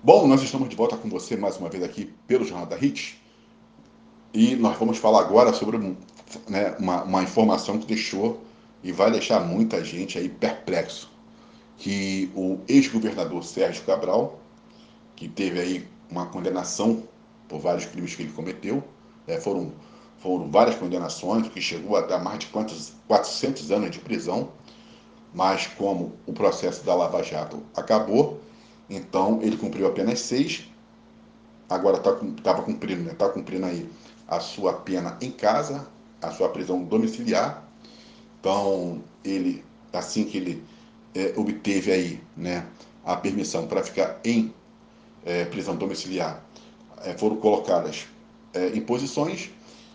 [0.00, 3.20] Bom, nós estamos de volta com você mais uma vez aqui pelo Jornal da HIT.
[4.32, 5.76] E nós vamos falar agora sobre
[6.48, 8.40] né, uma, uma, informação que deixou
[8.80, 11.10] e vai deixar muita gente aí perplexo,
[11.76, 14.38] que o ex-governador Sérgio Cabral,
[15.16, 17.02] que teve aí uma condenação
[17.48, 18.84] por vários crimes que ele cometeu,
[19.26, 19.72] né, foram,
[20.18, 24.50] foram várias condenações, que chegou a dar mais de quantos, 400 anos de prisão,
[25.34, 28.40] mas como o processo da Lava Jato acabou,
[28.88, 30.64] então ele cumpriu apenas seis,
[31.68, 33.88] agora estava tá, cumprindo, está né, cumprindo aí
[34.26, 35.86] a sua pena em casa,
[36.20, 37.64] a sua prisão domiciliar.
[38.40, 40.64] Então ele, assim que ele
[41.14, 42.66] é, obteve aí, né,
[43.04, 44.52] a permissão para ficar em
[45.24, 46.42] é, prisão domiciliar,
[47.04, 48.06] é, foram colocadas
[48.54, 49.50] é, imposições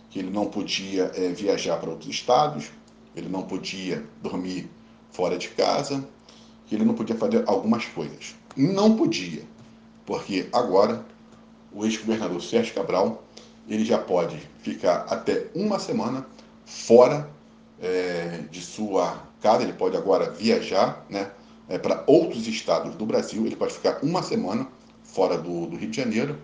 [0.10, 2.72] que ele não podia é, viajar para outros estados,
[3.16, 4.70] ele não podia dormir
[5.12, 6.08] fora de casa,
[6.68, 8.36] que ele não podia fazer algumas coisas.
[8.56, 9.44] Não podia,
[10.06, 11.04] porque agora
[11.72, 13.24] o ex-governador Sérgio Cabral
[13.68, 16.26] ele já pode ficar até uma semana
[16.66, 17.30] fora
[17.82, 21.32] é, de sua casa, ele pode agora viajar né,
[21.68, 24.68] é, para outros estados do Brasil, ele pode ficar uma semana
[25.04, 26.38] fora do, do, Rio de Janeiro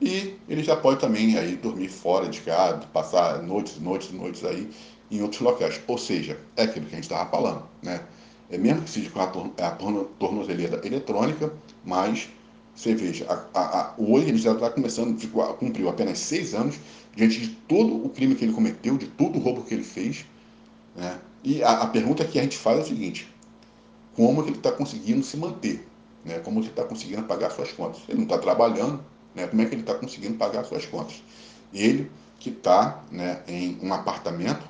[0.00, 4.68] e ele já pode também aí dormir fora de casa, passar noites, noites, noites aí
[5.10, 5.80] em outros locais.
[5.86, 8.02] Ou seja, é aquilo que a gente estava falando, né?
[8.52, 9.70] É mesmo que seja com a, a
[10.18, 11.50] tornozeleira eletrônica,
[11.82, 12.28] mas
[12.74, 16.76] você veja, a, a, a, hoje ele já está começando, ficou, cumpriu apenas seis anos,
[17.16, 20.26] diante de todo o crime que ele cometeu, de todo o roubo que ele fez.
[20.94, 21.18] Né?
[21.42, 23.26] E a, pergunta que a gente faz é a seguinte:
[24.14, 25.88] como que ele está conseguindo se manter?
[26.22, 26.38] Né?
[26.40, 28.02] Como ele está conseguindo pagar suas contas?
[28.06, 29.02] Ele não está trabalhando,
[29.34, 29.46] né?
[29.46, 31.22] como é que ele está conseguindo pagar suas contas?
[31.72, 34.68] Ele que está né, em um apartamento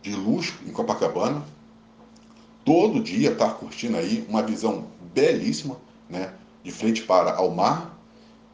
[0.00, 1.44] de luxo em Copacabana,
[2.64, 5.76] todo dia está curtindo aí uma visão belíssima,
[6.08, 6.32] né?
[6.62, 7.98] de frente para ao mar.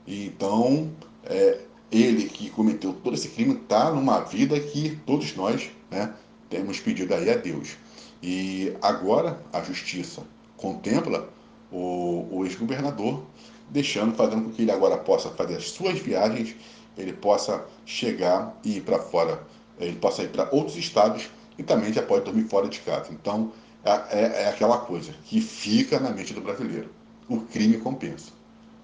[0.06, 0.90] Então,
[1.24, 6.12] é, ele que cometeu todo esse crime está numa vida que todos nós né,
[6.48, 7.76] temos pedido aí a Deus.
[8.22, 10.22] E agora a justiça
[10.56, 11.28] contempla
[11.70, 13.22] o, o ex-governador,
[13.68, 16.54] deixando, fazendo com que ele agora possa fazer as suas viagens,
[16.96, 19.42] ele possa chegar e ir para fora,
[19.78, 21.28] ele possa ir para outros estados
[21.58, 23.12] e também já pode dormir fora de casa.
[23.12, 23.52] Então,
[23.86, 26.90] é, é, é aquela coisa que fica na mente do brasileiro
[27.28, 28.32] o crime compensa.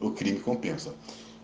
[0.00, 0.94] O crime compensa.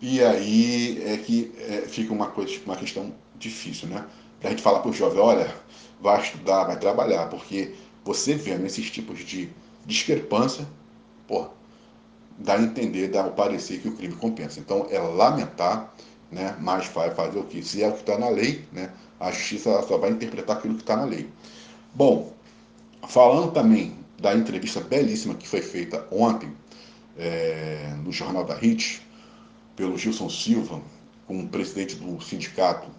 [0.01, 4.05] E aí é que é, fica uma, coisa, uma questão difícil, né?
[4.39, 5.53] Para a gente falar para o jovem, olha,
[6.01, 9.49] vai estudar, vai trabalhar, porque você vendo esses tipos de
[9.85, 10.65] discrepância,
[11.27, 11.47] pô,
[12.37, 14.59] dá a entender, dá a parecer que o crime compensa.
[14.59, 15.93] Então é lamentar,
[16.31, 16.55] né?
[16.59, 17.61] Mas vai fazer o que?
[17.63, 18.91] Se é o que está na lei, né?
[19.19, 21.29] A justiça só vai interpretar aquilo que está na lei.
[21.93, 22.33] Bom,
[23.07, 26.51] falando também da entrevista belíssima que foi feita ontem
[27.17, 29.01] é, no Jornal da RIT,
[29.75, 30.81] pelo Gilson Silva,
[31.25, 32.89] com o presidente do sindicato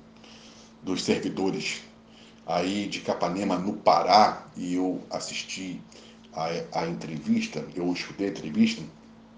[0.82, 1.82] dos servidores
[2.46, 5.80] aí de Capanema, no Pará, e eu assisti
[6.32, 6.48] a,
[6.80, 8.82] a entrevista, eu escutei a entrevista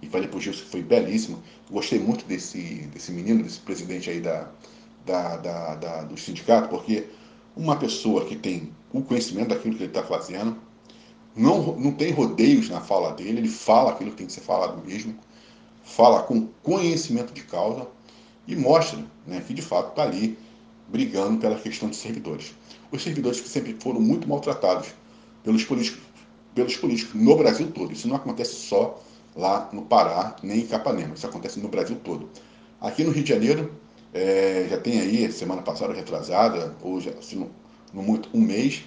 [0.01, 1.43] e falei para o Gilson que foi belíssimo.
[1.71, 4.49] Gostei muito desse, desse menino, desse presidente aí da,
[5.05, 7.07] da, da, da do sindicato, porque
[7.57, 10.57] uma pessoa que tem o conhecimento daquilo que ele está fazendo,
[11.35, 14.85] não, não tem rodeios na fala dele, ele fala aquilo que tem que ser falado
[14.87, 15.15] mesmo,
[15.83, 17.87] fala com conhecimento de causa
[18.47, 20.39] e mostra né, que de fato está ali
[20.89, 22.55] brigando pela questão de servidores.
[22.91, 24.89] Os servidores que sempre foram muito maltratados
[25.43, 26.03] pelos políticos,
[26.55, 27.93] pelos políticos no Brasil todo.
[27.93, 29.03] Isso não acontece só
[29.35, 32.29] lá no Pará, nem em Capanema, isso acontece no Brasil todo.
[32.81, 33.73] Aqui no Rio de Janeiro,
[34.13, 37.51] é, já tem aí, semana passada, retrasada, hoje, assim, no,
[37.93, 38.83] no muito, um mês,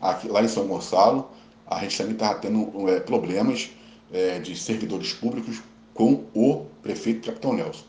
[0.00, 1.30] aqui, lá em São Gonçalo,
[1.66, 3.70] a gente também estava tendo é, problemas
[4.12, 5.62] é, de servidores públicos
[5.94, 7.84] com o prefeito Capitão Nelson.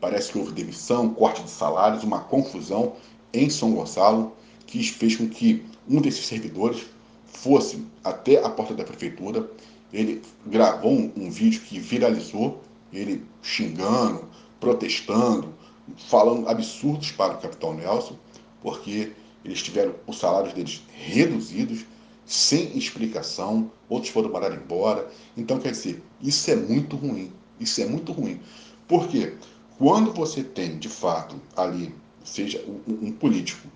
[0.00, 2.94] Parece que houve demissão, corte de salários, uma confusão
[3.32, 4.32] em São Gonçalo,
[4.66, 6.86] que fez com que um desses servidores
[7.26, 9.50] fosse até a porta da prefeitura.
[9.92, 14.28] Ele gravou um, um vídeo que viralizou, ele xingando,
[14.58, 15.52] protestando,
[15.96, 18.16] falando absurdos para o Capitão Nelson,
[18.62, 19.12] porque
[19.44, 21.84] eles tiveram os salários deles reduzidos
[22.26, 25.10] sem explicação, outros foram mandar embora.
[25.36, 27.32] Então, quer dizer, isso é muito ruim.
[27.58, 28.40] Isso é muito ruim.
[28.86, 29.34] Por quê?
[29.78, 31.94] Quando você tem, de fato, ali,
[32.24, 33.66] seja um, um político,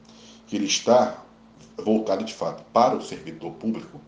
[0.47, 1.25] que ele está
[1.77, 4.01] voltado, de fato, para o servidor público,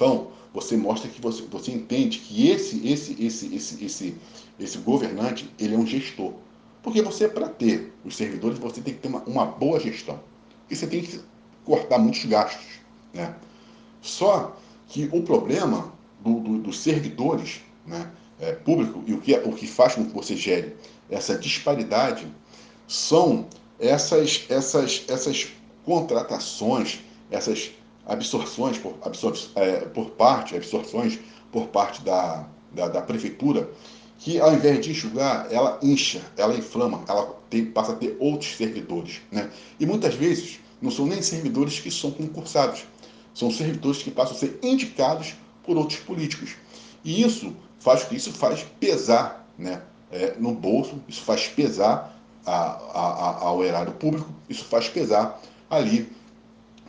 [0.00, 4.16] então, você mostra que você, você entende que esse, esse, esse, esse, esse,
[4.58, 6.32] esse governante, ele é um gestor.
[6.82, 10.18] Porque você, para ter os servidores, você tem que ter uma, uma boa gestão.
[10.70, 11.20] E você tem que
[11.64, 12.66] cortar muitos gastos,
[13.12, 13.34] né?
[14.00, 14.56] Só
[14.88, 19.66] que o problema do, do, dos servidores, né, é, público e o que, o que
[19.66, 20.76] faz com que você gere
[21.10, 22.26] essa disparidade
[22.86, 23.46] são
[23.78, 25.48] essas, essas, essas
[25.84, 27.00] contratações,
[27.30, 27.70] essas
[28.06, 31.18] absorções por, absor é, por parte, absorções
[31.52, 33.70] por parte da, da, da, prefeitura,
[34.20, 38.54] que ao invés de enxugar, ela incha, ela inflama, ela tem, passa a ter outros
[38.54, 39.22] servidores.
[39.32, 39.50] Né?
[39.80, 42.84] E muitas vezes não são nem servidores que são concursados,
[43.34, 45.34] são servidores que passam a ser indicados
[45.64, 46.50] por outros políticos.
[47.02, 49.80] E isso faz isso faz pesar né,
[50.12, 52.14] é, no bolso, isso faz pesar
[52.44, 55.40] a, a, a, ao erário público, isso faz pesar
[55.70, 56.12] ali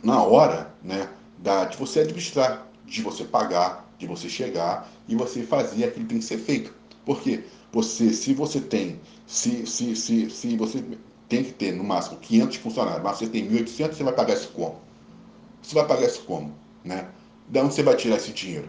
[0.02, 1.08] na hora né,
[1.38, 6.10] da, de você administrar, de você pagar, de você chegar e você fazer aquilo que
[6.10, 6.81] tem que ser feito.
[7.04, 10.84] Porque você, se você tem, se, se, se, se você
[11.28, 14.48] tem que ter no máximo 500 funcionários, mas você tem 1.800, você vai pagar isso
[14.48, 14.80] como?
[15.62, 16.54] Você vai pagar isso como?
[16.84, 17.08] Né?
[17.48, 18.68] Da onde você vai tirar esse dinheiro?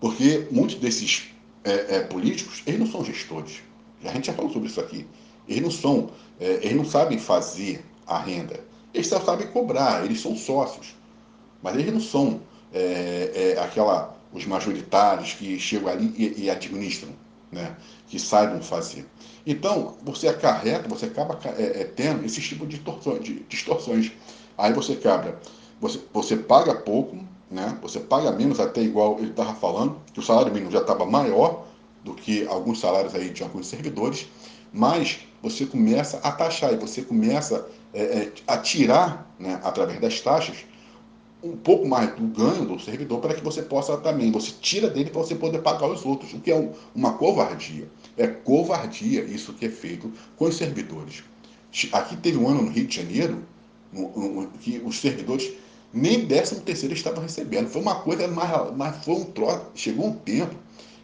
[0.00, 1.30] Porque muitos desses
[1.62, 3.62] é, é, políticos, eles não são gestores.
[4.02, 5.06] A gente já falou sobre isso aqui.
[5.46, 8.60] Eles não são, é, eles não sabem fazer a renda.
[8.94, 10.96] Eles só sabem cobrar, eles são sócios.
[11.62, 12.40] Mas eles não são
[12.72, 17.10] é, é, aquela, os majoritários que chegam ali e, e administram,
[17.50, 17.76] né?
[18.08, 19.06] que saibam fazer.
[19.46, 24.12] Então, você acarreta, você acaba é, é, tendo esse tipo de distorções, de distorções.
[24.56, 25.38] Aí você acaba,
[25.80, 27.18] você, você paga pouco,
[27.50, 27.76] né?
[27.82, 31.66] você paga menos, até igual ele estava falando, que o salário mínimo já estava maior
[32.04, 34.28] do que alguns salários aí de alguns servidores,
[34.72, 40.20] mas você começa a taxar e você começa é, é, a tirar, né, através das
[40.20, 40.64] taxas,
[41.42, 45.10] um pouco mais do ganho do servidor para que você possa também, você tira dele
[45.10, 47.88] para você poder pagar os outros, o que é um, uma covardia.
[48.16, 51.22] É covardia isso que é feito com os servidores.
[51.92, 53.44] Aqui teve um ano no Rio de Janeiro
[53.92, 55.50] no, no, que os servidores
[55.92, 57.68] nem 13 terceiro estavam recebendo.
[57.68, 59.66] Foi uma coisa, mas, mas foi um troço.
[59.74, 60.54] Chegou um tempo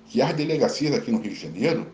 [0.06, 1.86] que as delegacias aqui no Rio de Janeiro,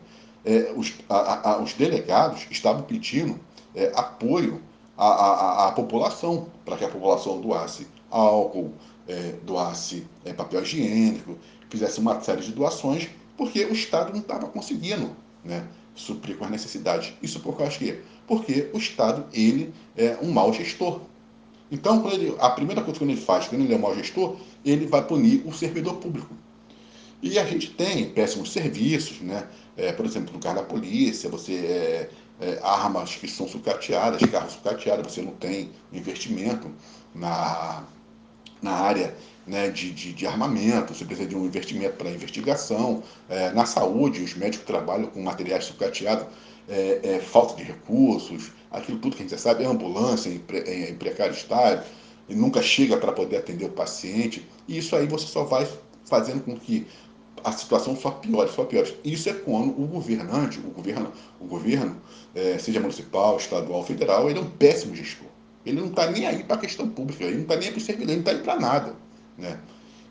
[0.45, 3.39] é, os, a, a, os delegados estavam pedindo
[3.75, 4.61] é, apoio
[4.97, 8.73] à, à, à, população, para que a população doasse álcool,
[9.09, 11.37] é, doasse é, papel higiênico,
[11.69, 16.51] fizesse uma série de doações, porque o Estado não estava conseguindo né, suprir com as
[16.51, 17.15] necessidades.
[17.23, 18.01] Isso por causa de quê?
[18.27, 21.01] Porque o Estado ele é um mau gestor.
[21.71, 24.87] Então, ele, a primeira coisa que ele faz, quando ele é um mau gestor, ele
[24.87, 26.35] vai punir o servidor público.
[27.23, 29.49] E a gente tem péssimos serviços, né?
[29.77, 32.11] É, por exemplo, no caso da polícia, você é,
[32.41, 36.71] é, armas que são sucateadas, carros sucateados, você não tem investimento
[37.15, 37.85] na,
[38.63, 39.15] na área
[39.47, 43.03] né, de, de, de, armamento, você precisa de um investimento para investigação.
[43.29, 46.27] É, na saúde, os médicos trabalham com materiais sucateados,
[46.69, 50.41] é, é, falta de recursos, aquilo tudo que a gente já sabe, é ambulância em,
[50.67, 51.85] em, em precário estado,
[52.29, 55.69] e nunca chega para poder atender o paciente, e isso aí você só vai
[56.05, 56.87] fazendo com que
[57.45, 58.97] a situação só piore, só piore.
[59.05, 62.01] Isso é quando o governante, o governo, o governo
[62.35, 65.32] é, seja municipal, estadual, federal, ele é um péssimo gestor.
[65.65, 67.81] Ele não está nem aí para a questão pública, ele não está nem para o
[67.81, 68.97] servidor, ele não está aí para nada.
[69.39, 69.59] Né?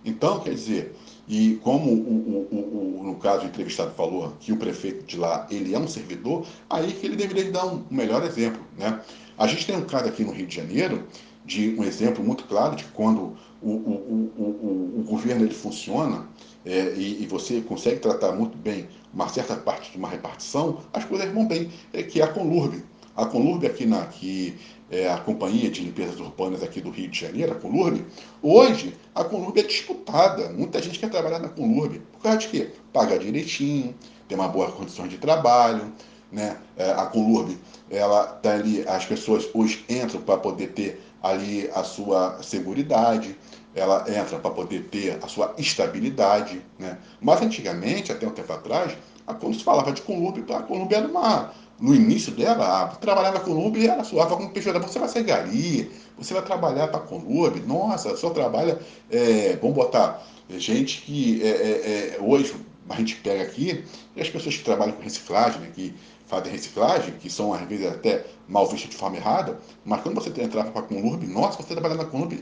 [0.04, 0.96] Então, quer dizer,
[1.28, 5.48] e como o, o, o, no caso o entrevistado falou que o prefeito de lá
[5.52, 8.62] ele é um servidor, aí que ele deveria dar um melhor exemplo.
[8.78, 9.00] Né?
[9.38, 11.08] A gente tem um caso aqui no Rio de Janeiro,
[11.46, 16.28] de um exemplo muito claro de quando o, o, o, o governo ele funciona
[16.66, 21.04] é, e, e, você consegue tratar muito bem uma certa parte de uma repartição, as
[21.06, 21.72] coisas vão bem.
[21.92, 22.84] É que a Conlurb,
[23.22, 24.56] a Conlurb aqui na que
[24.90, 28.04] é a Companhia de Limpezas Urbanas aqui do Rio de Janeiro, a Conlurb,
[28.42, 30.50] hoje a Conlurb é disputada.
[30.50, 32.02] Muita gente quer trabalhar na Conlurb.
[32.12, 32.72] Por causa de quê?
[32.92, 33.96] Paga direitinho,
[34.28, 35.94] tem uma boa condição de trabalho,
[36.32, 36.58] né?
[36.76, 37.58] É, a Conlurb,
[37.90, 43.38] ela tá ali, as pessoas hoje entram para poder ter ali a sua seguridade,
[43.74, 46.98] ela entra para poder ter a sua estabilidade, né?
[47.22, 48.98] Mas antigamente, até um tempo atrás,
[49.40, 51.52] quando se falava de Conlurb, a Conlurb era uma
[51.82, 54.80] no início dela, trabalhar na Conurb era suave como peixoeira.
[54.80, 59.76] Você vai ser gari, você vai trabalhar para a Conurb, nossa, só trabalha, é, vamos
[59.76, 62.54] botar, gente que é, é, é, hoje
[62.88, 63.84] a gente pega aqui,
[64.16, 65.94] e as pessoas que trabalham com reciclagem, né, que
[66.28, 70.30] fazem reciclagem, que são às vezes até mal vistas de forma errada, mas quando você
[70.30, 72.40] entrava para a Conurb, nossa, você trabalhava na Conurb,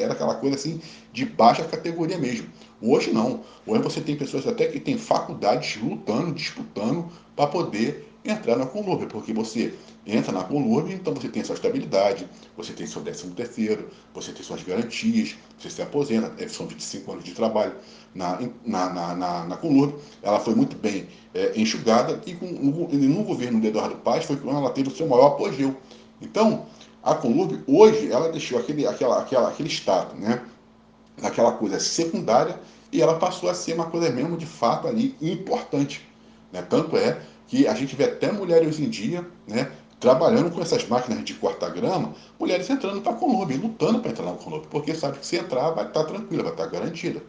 [0.00, 0.80] era aquela coisa assim
[1.12, 2.48] de baixa categoria mesmo.
[2.80, 3.40] Hoje não.
[3.66, 9.06] Hoje você tem pessoas até que têm faculdades lutando, disputando para poder entrar na Conlurb,
[9.06, 9.74] porque você
[10.06, 14.42] entra na Conlurb, então você tem sua estabilidade, você tem seu décimo terceiro, você tem
[14.42, 17.74] suas garantias, você se aposenta, é, são 25 anos de trabalho
[18.14, 19.58] na, na, na, na, na.
[20.22, 24.36] Ela foi muito bem é, enxugada e com, no, no governo de Eduardo Paz foi
[24.36, 25.76] quando ela teve o seu maior apogeu.
[26.20, 26.66] Então,
[27.02, 30.42] a Conlurb, hoje, ela deixou aquele, aquela, aquela, aquele status, né?
[31.22, 32.58] aquela coisa secundária
[32.92, 36.06] e ela passou a ser uma coisa mesmo de fato ali importante.
[36.52, 36.62] Né?
[36.62, 40.86] Tanto é que a gente vê até mulheres hoje em dia né, trabalhando com essas
[40.86, 44.94] máquinas de cortar grama, mulheres entrando para a Colômbia, lutando para entrar na Colômbia, porque
[44.94, 47.22] sabe que se entrar vai estar tranquila, vai estar garantida.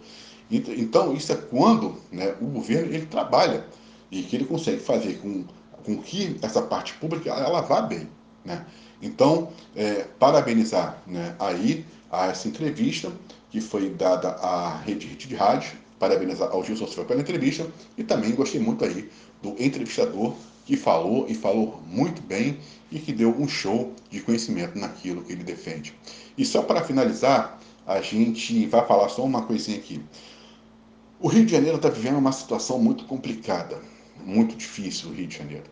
[0.51, 3.65] Então, isso é quando né, o governo ele trabalha
[4.11, 5.45] e que ele consegue fazer com,
[5.83, 8.07] com que essa parte pública ela vá bem.
[8.43, 8.65] Né?
[9.01, 13.11] Então, é, parabenizar né, aí a essa entrevista
[13.51, 18.03] que foi dada à Rede Hit de Rádio, parabenizar ao Gilson Silva pela entrevista e
[18.03, 19.09] também gostei muito aí
[19.41, 22.60] do entrevistador que falou e falou muito bem
[22.91, 25.96] e que deu um show de conhecimento naquilo que ele defende.
[26.38, 30.01] E só para finalizar, a gente vai falar só uma coisinha aqui.
[31.19, 33.81] O Rio de Janeiro está vivendo uma situação muito complicada,
[34.24, 35.65] muito difícil o Rio de Janeiro.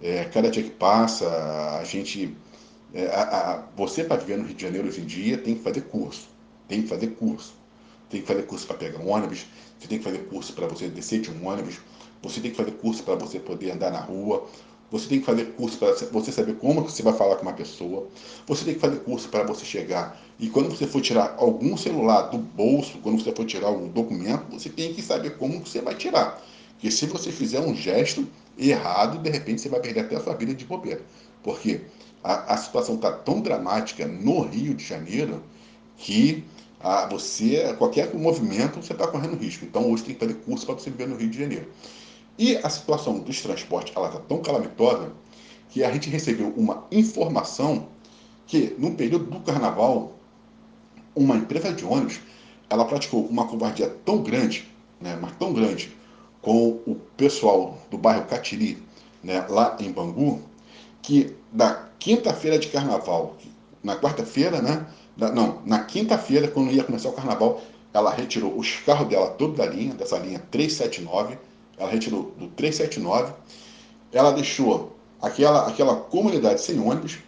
[0.00, 1.28] É, cada dia que passa,
[1.80, 2.36] a gente.
[2.94, 5.62] É, a, a, você para viver no Rio de Janeiro hoje em dia tem que
[5.62, 6.28] fazer curso.
[6.66, 7.52] Tem que fazer curso.
[8.08, 9.46] Tem que fazer curso para pegar um ônibus,
[9.78, 11.76] você tem que fazer curso para você descer de um ônibus,
[12.22, 14.46] você tem que fazer curso para você poder andar na rua,
[14.90, 18.08] você tem que fazer curso para você saber como você vai falar com uma pessoa,
[18.46, 22.22] você tem que fazer curso para você chegar e quando você for tirar algum celular
[22.22, 25.94] do bolso, quando você for tirar algum documento, você tem que saber como você vai
[25.94, 26.42] tirar.
[26.72, 28.26] Porque se você fizer um gesto
[28.58, 31.02] errado, de repente você vai perder até a sua vida de bobeira.
[31.42, 31.82] Porque
[32.24, 35.42] a, a situação está tão dramática no Rio de Janeiro
[35.98, 36.42] que
[36.80, 39.66] a, você, qualquer movimento, você está correndo risco.
[39.66, 41.66] Então hoje tem que fazer curso para você viver no Rio de Janeiro.
[42.40, 45.12] E a situação dos transportes está tão calamitosa
[45.68, 47.88] que a gente recebeu uma informação
[48.46, 50.12] que no período do carnaval
[51.14, 52.18] uma empresa de ônibus
[52.70, 54.66] ela praticou uma covardia tão grande,
[54.98, 55.94] né, mas tão grande,
[56.40, 58.82] com o pessoal do bairro Catiri,
[59.22, 60.40] né, lá em Bangu,
[61.02, 63.36] que da quinta-feira de carnaval,
[63.84, 67.60] na quarta-feira, né, da, não, na quinta-feira, quando ia começar o carnaval,
[67.92, 71.36] ela retirou os carros dela todos da linha, dessa linha 379,
[71.80, 73.32] ela retirou do 379,
[74.12, 77.18] ela deixou aquela, aquela comunidade sem ônibus,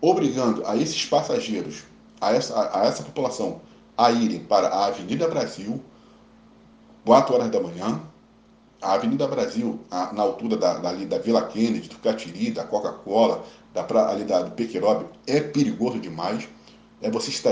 [0.00, 1.84] obrigando a esses passageiros,
[2.20, 3.60] a essa, a essa população,
[3.96, 5.80] a irem para a Avenida Brasil,
[7.04, 8.02] 4 horas da manhã,
[8.82, 13.86] a Avenida Brasil, a, na altura da, da, Vila Kennedy, do Catiri, da Coca-Cola, da,
[14.08, 16.48] ali da, do é perigoso demais.
[17.00, 17.50] É, você está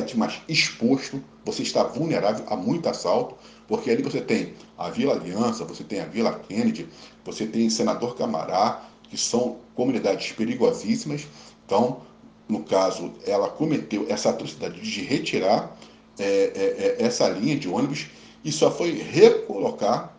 [0.49, 3.37] exposto, você está vulnerável a muito assalto,
[3.73, 6.87] porque ali você tem a Vila Aliança, você tem a Vila Kennedy,
[7.25, 11.26] você tem Senador Camará, que são comunidades perigosíssimas.
[11.64, 12.02] Então,
[12.47, 15.75] no caso, ela cometeu essa atrocidade de retirar
[16.19, 18.09] é, é, é essa linha de ônibus
[18.45, 20.19] e só foi recolocar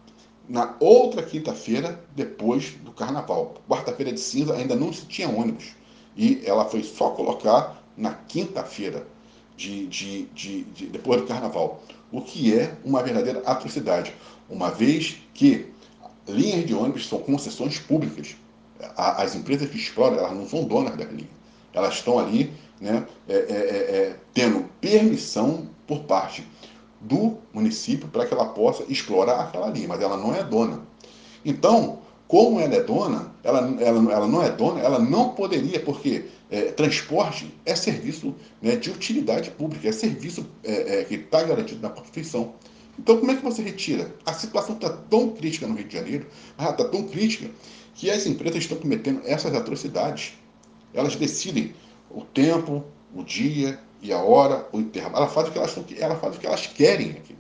[0.50, 3.62] na outra quinta-feira, depois do carnaval.
[3.70, 5.76] Quarta-feira de cinza ainda não se tinha ônibus.
[6.18, 9.06] E ela foi só colocar na quinta-feira,
[9.56, 11.84] de, de, de, de, depois do carnaval.
[12.14, 14.14] O que é uma verdadeira atrocidade,
[14.48, 15.74] uma vez que
[16.28, 18.36] linhas de ônibus são concessões públicas.
[18.96, 21.32] As empresas que exploram, elas não são donas das linhas.
[21.74, 26.48] Elas estão ali né, é, é, é, é tendo permissão por parte
[27.02, 30.82] do município para que ela possa explorar aquela linha, mas ela não é dona.
[31.44, 32.03] Então,
[32.34, 36.72] como ela é dona, ela, ela, ela não é dona, ela não poderia, porque é,
[36.72, 41.92] transporte é serviço né, de utilidade pública, é serviço é, é, que está garantido na
[41.92, 42.56] Constituição.
[42.98, 44.16] Então, como é que você retira?
[44.26, 46.26] A situação está tão crítica no Rio de Janeiro,
[46.58, 47.52] está tão crítica,
[47.94, 50.34] que as empresas estão cometendo essas atrocidades.
[50.92, 51.76] Elas decidem
[52.10, 55.18] o tempo, o dia, e a hora, o intervalo.
[55.18, 57.12] Ela faz o que elas, ela faz o que elas querem.
[57.12, 57.36] Aqui.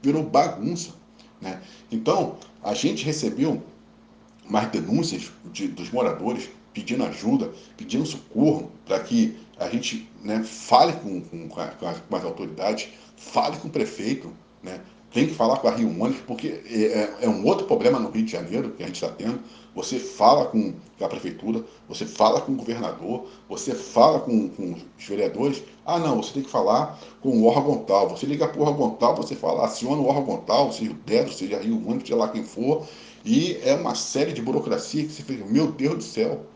[0.00, 0.94] Virou bagunça.
[1.38, 1.60] Né?
[1.92, 3.62] Então, a gente recebeu
[4.48, 10.92] mais denúncias de, dos moradores pedindo ajuda, pedindo socorro para que a gente né, fale
[10.94, 14.80] com, com, com, as, com, as, autoridades, fale com o prefeito, né,
[15.12, 18.10] tem que falar com a Rio Ônibus, porque é, é, é, um outro problema no
[18.10, 19.40] Rio de Janeiro que a gente está tendo.
[19.74, 25.06] Você fala com a prefeitura, você fala com o governador, você fala com, com os
[25.06, 25.62] vereadores.
[25.86, 28.08] Ah, não, você tem que falar com o órgão tal.
[28.10, 31.32] Você liga para o órgão tal, você fala, aciona o órgão tal, seja o DEDO,
[31.32, 32.86] seja a Rio Ônibus, seja lá quem for.
[33.24, 36.46] E é uma série de burocracia que você fica, meu Deus do céu.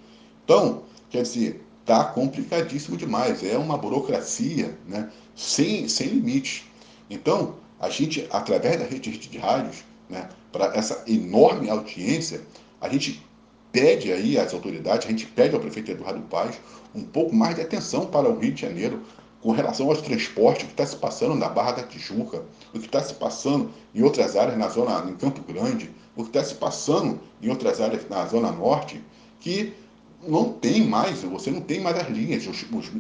[0.45, 3.43] Então, quer dizer, tá complicadíssimo demais.
[3.43, 6.71] É uma burocracia né, sem, sem limite.
[7.11, 12.43] Então, a gente, através da rede de rádios, né, para essa enorme audiência,
[12.81, 13.25] a gente
[13.73, 16.61] pede aí às autoridades, a gente pede ao prefeito Eduardo Paz
[16.95, 19.03] um pouco mais de atenção para o Rio de Janeiro
[19.41, 23.03] com relação aos transportes, que está se passando na Barra da Tijuca, o que está
[23.03, 27.21] se passando em outras áreas na zona, em Campo Grande, o que está se passando
[27.41, 29.03] em outras áreas na Zona Norte,
[29.41, 29.73] que
[30.27, 32.47] não tem mais, você não tem mais as linhas.
[32.47, 32.91] Os, os,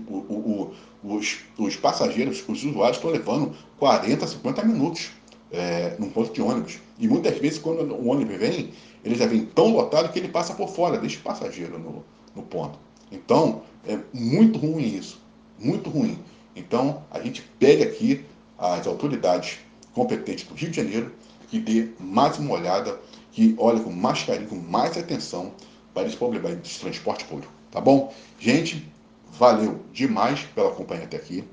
[1.02, 5.10] os, os passageiros, os usuários estão levando 40, 50 minutos
[5.50, 6.78] é, num ponto de ônibus.
[6.98, 8.70] E muitas vezes, quando o ônibus vem,
[9.04, 12.04] ele já vem tão lotado que ele passa por fora, deixa o passageiro no,
[12.34, 12.78] no ponto.
[13.10, 15.20] Então, é muito ruim isso.
[15.58, 16.18] Muito ruim.
[16.56, 18.24] Então, a gente pede aqui
[18.58, 19.58] as autoridades
[19.94, 21.12] competentes do Rio de Janeiro
[21.52, 22.98] que dê mais uma olhada,
[23.30, 25.52] que olhe com mais carinho, com mais atenção
[25.92, 27.52] para esse problema de transporte público.
[27.70, 28.10] Tá bom?
[28.38, 28.90] Gente,
[29.38, 31.44] valeu demais pela companhia até aqui.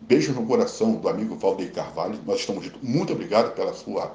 [0.00, 2.16] Beijo no coração do amigo Valdeir Carvalho.
[2.24, 2.70] Nós estamos.
[2.80, 4.12] Muito obrigado pela sua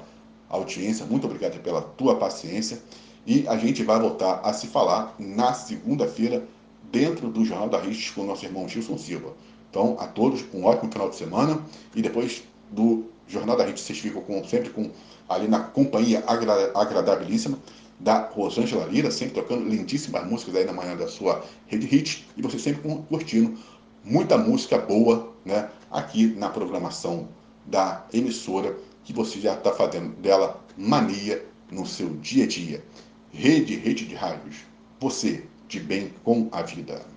[0.48, 2.80] audiência, muito obrigado pela tua paciência.
[3.26, 6.48] E a gente vai voltar a se falar na segunda-feira,
[6.90, 9.34] dentro do Jornal da Ristes, com o nosso irmão Gilson Silva.
[9.68, 11.62] Então, a todos, um ótimo final de semana.
[11.94, 14.90] E depois do Jornal da Ristes, vocês ficam com, sempre com,
[15.28, 17.58] ali na companhia agra, agradabilíssima
[17.98, 22.26] da Rosângela Lira, sempre tocando lindíssimas músicas aí na manhã da sua rede hit.
[22.36, 23.58] E você sempre curtindo
[24.02, 25.68] muita música boa, né?
[25.90, 27.28] Aqui na programação
[27.66, 32.84] da emissora que você já está fazendo dela mania no seu dia a dia.
[33.30, 34.56] Rede, rede de rádios.
[34.98, 37.09] Você de bem com a vida.